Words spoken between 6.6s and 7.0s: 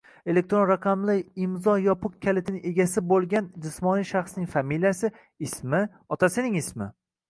ismi;